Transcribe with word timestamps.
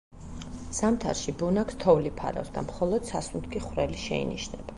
ზამთარში 0.77 1.33
ბუნაგს 1.41 1.77
თოვლი 1.83 2.13
ფარავს 2.23 2.51
და 2.57 2.65
მხოლოდ 2.71 3.07
სასუნთქი 3.13 3.63
ხვრელი 3.69 4.03
შეინიშნება. 4.09 4.69